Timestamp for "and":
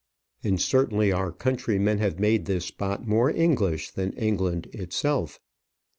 0.43-0.59